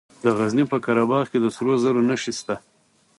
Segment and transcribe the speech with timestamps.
[0.23, 2.55] د غزني په قره باغ کې د سرو زرو نښې شته.